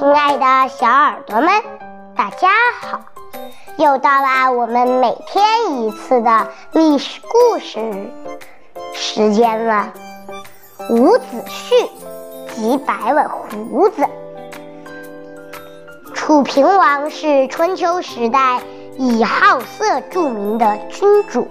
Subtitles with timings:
[0.00, 1.50] 亲爱的小耳朵们，
[2.16, 2.48] 大家
[2.80, 3.00] 好！
[3.76, 8.10] 又到了我们每天一次的历史故事
[8.94, 9.92] 时间了。
[10.88, 11.86] 伍子胥
[12.54, 14.06] 及白了胡子。
[16.14, 18.62] 楚平王是春秋时代
[18.96, 21.46] 以好色著名的君主。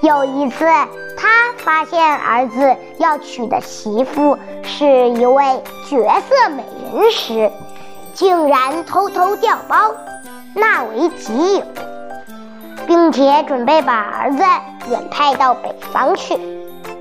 [0.00, 0.64] 有一次，
[1.18, 7.52] 他发现儿子要娶的媳妇是一位绝色美人时，
[8.14, 9.92] 竟然偷偷调包，
[10.54, 11.64] 纳为己有，
[12.86, 14.42] 并且准备把儿子
[14.90, 16.38] 远派到北方去。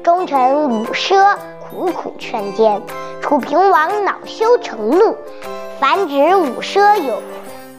[0.03, 2.81] 忠臣伍奢苦苦劝谏，
[3.21, 5.15] 楚平王恼羞成怒，
[5.79, 7.21] 反指伍奢有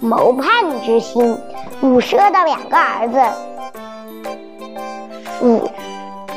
[0.01, 1.39] 谋叛之心。
[1.81, 3.21] 伍奢的两个儿子。
[5.41, 5.69] 伍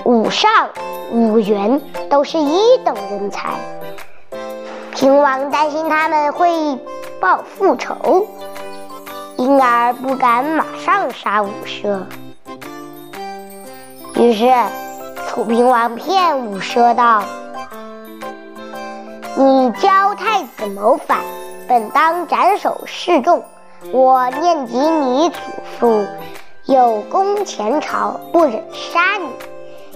[0.06, 0.70] 伍尚、
[1.12, 3.52] 伍元都是一等人才，
[4.96, 6.50] 平王担心他们会
[7.26, 8.28] 报复仇，
[9.36, 12.04] 因而不敢马上杀武奢。
[14.14, 14.54] 于是，
[15.26, 17.24] 楚平王骗武奢道
[19.36, 21.18] ：“你教太子谋反，
[21.68, 23.44] 本当斩首示众。
[23.92, 25.40] 我念及你祖
[25.80, 26.06] 父。”
[26.66, 29.30] 有功前朝，不忍杀你。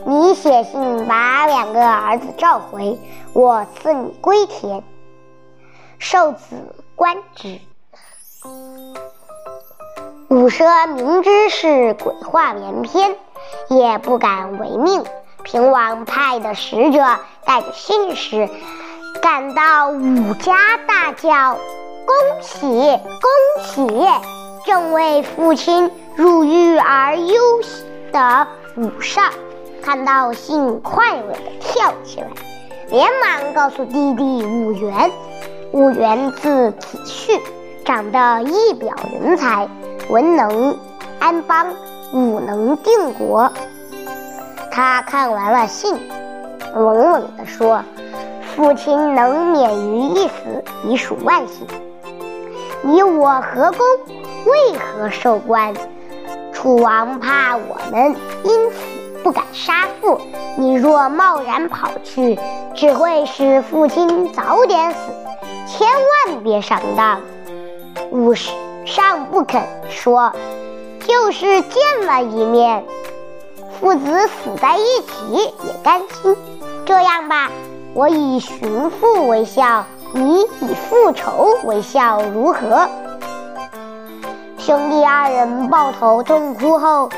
[0.04, 2.98] 你写信把两个儿子召回，
[3.34, 4.82] 我赐你归田，
[6.00, 6.56] 受子
[7.00, 7.62] 观之。
[10.28, 13.16] 伍奢明知是鬼话连篇，
[13.70, 15.06] 也不敢违命。
[15.44, 17.00] 平王派的使者
[17.46, 18.50] 带着信使
[19.22, 21.58] 赶到伍家，大叫
[22.06, 23.88] ：“恭喜，恭喜！
[24.66, 27.42] 正为父亲。”入狱而忧
[28.12, 29.32] 的武尚
[29.82, 32.28] 看到信，快乐的跳起来，
[32.90, 35.10] 连忙告诉弟弟武元。
[35.72, 37.40] 武元字子胥，
[37.86, 39.68] 长得一表人才，
[40.10, 40.76] 文能
[41.20, 41.68] 安邦，
[42.12, 43.52] 武能定国。
[44.72, 45.96] 他看完了信，
[46.74, 47.84] 冷冷地说
[48.56, 51.68] ：“父亲能免于一死，已属万幸。
[52.82, 53.86] 你我何功？
[54.46, 55.74] 为何受官？”
[56.52, 58.76] 楚王怕我们因此
[59.24, 60.20] 不敢杀父，
[60.58, 62.38] 你若贸然跑去，
[62.76, 64.98] 只会使父亲早点死，
[65.70, 65.88] 千
[66.28, 67.22] 万别上当。
[68.10, 70.34] 武尚不肯说，
[71.08, 72.84] 就是见了一面，
[73.80, 76.36] 父子死在一起也甘心。
[76.86, 77.52] 这样吧，
[77.94, 82.90] 我以寻父为孝，你以复仇为孝，如何？
[84.58, 87.10] 兄弟二人抱头痛哭后，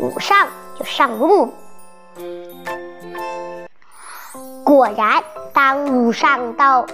[0.00, 1.52] 武上就上路。
[4.64, 6.84] 果然，当武上到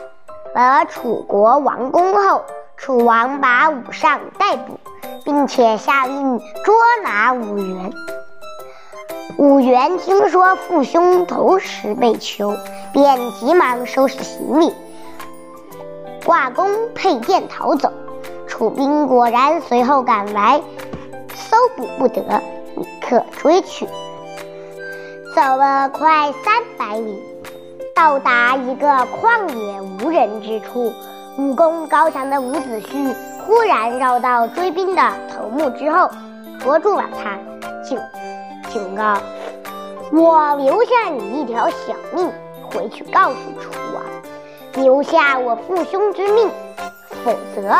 [0.54, 2.42] 而楚国王宫后，
[2.76, 4.78] 楚王把武尚逮捕，
[5.25, 7.92] 并且下令捉拿武元。
[9.36, 12.56] 武元听说父兄投石被囚，
[12.92, 14.75] 便急忙收拾行李，
[16.25, 17.92] 挂弓佩剑逃走。
[18.48, 20.60] 楚兵果然随后赶来，
[21.34, 22.42] 搜捕不得，
[22.75, 23.86] 立刻追去。
[25.36, 27.22] 走了快三百里，
[27.98, 30.92] 到达一个旷野无人之处，
[31.36, 36.09] 武功高强的伍子胥忽然绕到追兵的头目之后，
[36.60, 37.36] 捉住了他，
[37.82, 37.98] 警
[38.70, 39.16] 警告
[40.14, 42.31] ：“我留下你一条小命，
[42.70, 44.04] 回去告诉楚王，
[44.75, 46.48] 留下我父兄之命，
[47.25, 47.78] 否则。”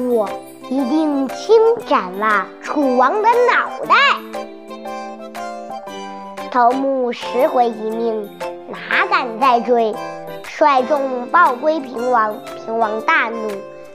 [0.00, 0.26] 我
[0.70, 3.94] 一定亲斩了楚王的脑袋。
[6.50, 8.26] 头目拾回一命，
[8.90, 9.94] 哪敢再追？
[10.44, 13.50] 率众报归平王，平王大怒，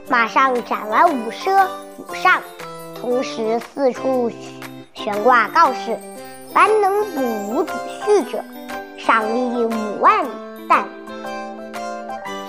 [0.10, 1.68] 马上斩了五奢、
[1.98, 2.42] 五尚，
[3.00, 4.32] 同时四处
[4.94, 5.98] 悬挂告示：
[6.54, 7.74] 凡能捕伍子
[8.06, 8.44] 胥者，
[8.98, 10.26] 赏励五万
[10.68, 10.86] 担。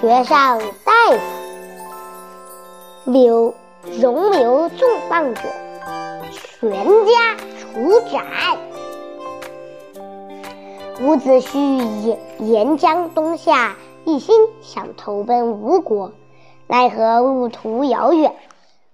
[0.01, 1.19] 爵上大夫。
[3.07, 3.55] 留
[4.01, 5.41] 容留纵棒者，
[6.31, 6.71] 全
[7.07, 8.25] 家处斩。
[11.01, 16.13] 伍子胥也沿江东下，一心想投奔吴国，
[16.67, 18.35] 奈何路途遥远，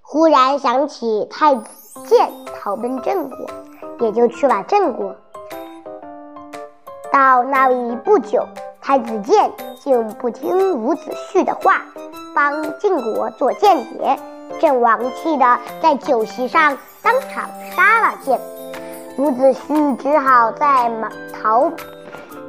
[0.03, 1.65] 忽然想起太子
[2.07, 2.29] 建
[2.61, 3.47] 逃奔郑国，
[4.01, 5.15] 也就去了郑国。
[7.13, 8.45] 到那里不久，
[8.81, 11.83] 太子建竟不听伍子胥的话。
[12.35, 14.19] 帮晋国做间谍，
[14.61, 18.39] 郑王气得在酒席上当场杀了建，
[19.17, 20.91] 伍子胥只好在
[21.33, 21.71] 逃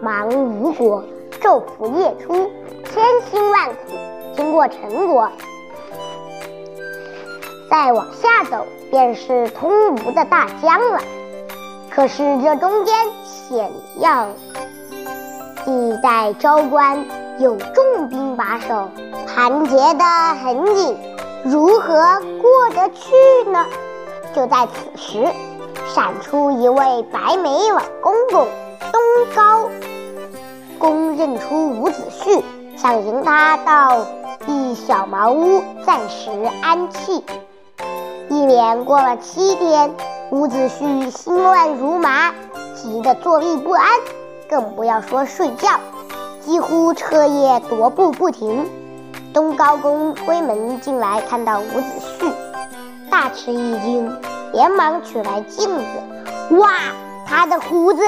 [0.01, 1.03] 忙吴国，
[1.41, 2.51] 昼伏夜出，
[2.85, 3.75] 千辛万苦，
[4.35, 5.27] 经过陈国，
[7.69, 10.99] 再往下走便是通吴的大江了。
[11.89, 12.95] 可是这中间
[13.25, 14.27] 险要
[15.65, 17.03] 地带，昭关
[17.39, 18.89] 有重兵把守，
[19.25, 20.05] 盘结得
[20.43, 20.95] 很紧，
[21.43, 21.95] 如何
[22.41, 23.65] 过得去呢？
[24.35, 25.27] 就在此时，
[25.87, 28.47] 闪出一位白眉老公公
[28.91, 29.01] 东
[29.35, 29.69] 高
[30.79, 32.41] 公，认出伍子胥，
[32.77, 34.05] 想迎他到
[34.45, 36.29] 一小茅屋暂时
[36.61, 37.21] 安憩。
[38.29, 39.91] 一连过了七天。
[40.29, 42.33] 伍子胥心乱如麻，
[42.75, 43.87] 急得坐立不安，
[44.49, 45.69] 更不要说睡觉，
[46.41, 48.69] 几乎彻夜踱步不停。
[49.33, 51.83] 东高公推门进来，看到伍子
[52.19, 52.29] 胥，
[53.09, 54.13] 大吃一惊，
[54.51, 56.73] 连忙取来镜子，哇，
[57.27, 58.01] 他的胡子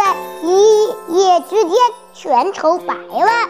[0.43, 0.87] 一
[1.17, 1.77] 夜之间
[2.13, 3.49] 全愁白了。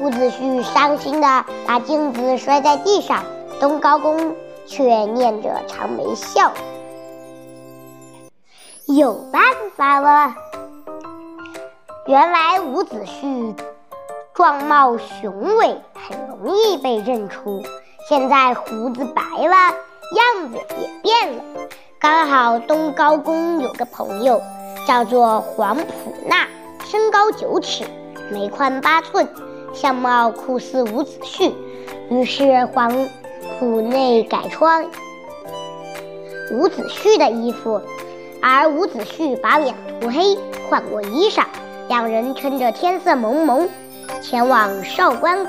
[0.00, 3.24] 伍子胥伤心的把镜子摔在地上，
[3.60, 6.52] 东高公却念着长眉笑。
[8.86, 9.42] 有办
[9.76, 10.34] 法了！
[12.06, 13.54] 原来伍子胥
[14.34, 17.62] 状貌雄伟，很容易被认出。
[18.08, 19.56] 现在胡子白了，
[20.14, 21.42] 样子也变了。
[22.00, 24.42] 刚好东高公有个朋友
[24.86, 26.46] 叫做黄埔纳，
[26.84, 27.84] 身高九尺，
[28.30, 29.28] 眉宽八寸，
[29.72, 31.52] 相貌酷似伍子胥。
[32.10, 33.08] 于是黄
[33.58, 34.84] 埔内改穿
[36.52, 37.80] 伍子胥的衣服。
[38.44, 40.36] 而伍子胥把脸涂黑，
[40.68, 41.44] 换过衣裳，
[41.88, 43.68] 两人趁着天色蒙蒙，
[44.20, 45.46] 前往少关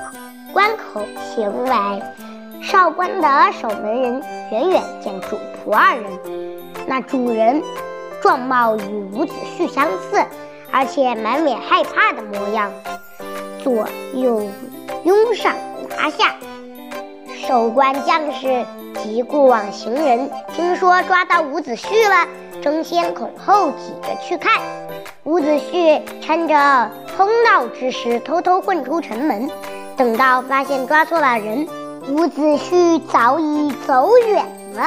[0.53, 1.01] 关口
[1.35, 2.15] 行来。
[2.61, 6.05] 少关的守门人远远见主仆二人，
[6.85, 7.61] 那主人
[8.23, 10.25] 状貌与伍子胥相似，
[10.71, 12.71] 而且满脸害怕的模样，
[13.61, 14.47] 左右
[15.03, 15.53] 拥上
[15.97, 16.33] 拿下。
[17.45, 18.65] 守关将士
[19.03, 22.25] 及过往行人听说抓到伍子胥了。
[22.61, 24.61] 争先恐后挤着去看，
[25.25, 29.49] 伍子胥趁着通闹之时偷偷混出城门，
[29.97, 31.67] 等到发现抓错了人，
[32.07, 34.83] 伍子胥早已走远了。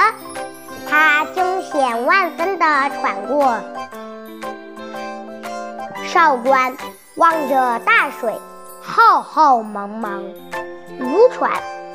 [0.88, 3.58] 他惊险万分地闯过
[6.06, 6.76] 少关，
[7.16, 8.34] 望着大水
[8.80, 10.22] 浩浩茫茫，
[11.00, 11.50] 无船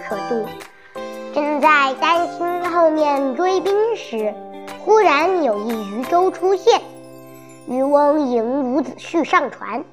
[0.08, 0.46] 可渡，
[1.34, 4.34] 正在担心后面追兵时。
[4.84, 6.82] 忽然有一渔舟出现，
[7.68, 9.84] 渔翁迎伍子胥上船，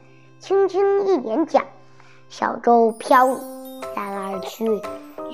[0.40, 1.64] 轻轻一点桨，
[2.28, 3.26] 小舟飘
[3.94, 4.66] 然而去。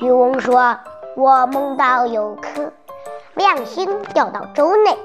[0.02, 0.76] 渔翁说
[1.16, 2.72] ：“我梦到有颗
[3.44, 4.96] 亮星掉到舟内，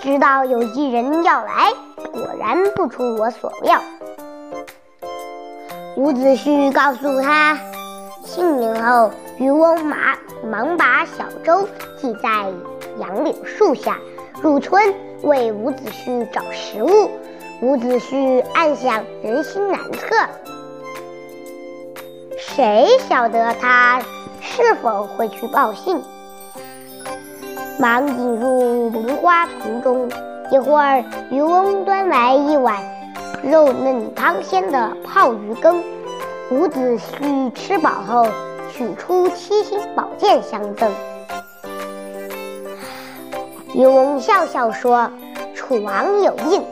[0.00, 1.74] 知道有一人要来，
[2.10, 3.82] 果然不出我所料。”
[5.94, 7.58] 伍子胥告诉他
[8.24, 10.16] 姓名后，渔翁马
[10.50, 11.68] 忙把小舟
[11.98, 12.50] 系在。
[12.98, 13.98] 杨柳树下，
[14.40, 17.10] 入村为伍子胥找食物。
[17.60, 20.16] 伍子胥暗想：人心难测，
[22.38, 24.00] 谁晓得他
[24.40, 26.02] 是否会去报信？
[27.78, 30.08] 忙引入芦花丛中。
[30.50, 32.76] 一会儿，渔翁端来一碗
[33.42, 35.82] 肉嫩汤鲜的泡鱼羹。
[36.50, 38.26] 伍子胥吃饱后，
[38.70, 40.92] 取出七星宝剑相赠。
[43.72, 45.10] 渔翁笑笑说
[45.56, 46.62] ：“楚王有印，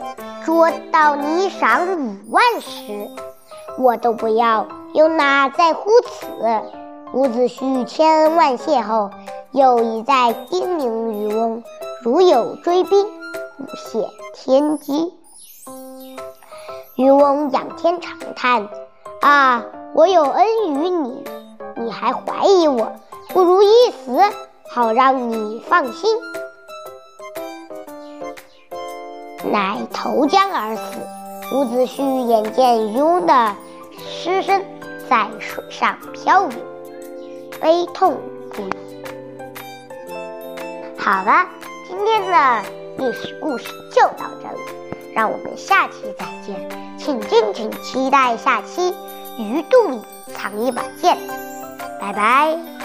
[0.45, 3.09] 捉到你赏五万石，
[3.77, 6.27] 我都不要，又哪在乎此？”
[7.13, 9.09] 伍子胥千恩万谢后，
[9.53, 11.63] 又一再叮咛渔翁
[12.01, 15.13] ：“如有追兵，勿泄天机。”
[16.97, 18.67] 渔翁仰天长叹
[19.21, 21.23] ：“啊，我有恩于你，
[21.75, 22.93] 你还怀疑我？
[23.29, 24.19] 不如一死，
[24.71, 26.17] 好让你放心。”
[29.51, 30.81] 乃投江而死。
[31.53, 33.55] 伍子胥眼见渔翁的
[33.99, 34.65] 尸身
[35.07, 36.49] 在水上漂游，
[37.61, 38.17] 悲痛
[38.51, 38.92] 不已。
[41.03, 41.45] 好了，
[41.85, 42.63] 今天的
[42.97, 48.89] 历史故事就到这里，让我们下期再见，请敬请期待下期
[49.37, 50.01] 《鱼肚里
[50.33, 51.17] 藏一把剑》，
[51.99, 52.82] 拜拜。